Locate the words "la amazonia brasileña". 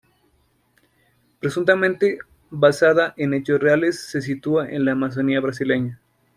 4.85-5.99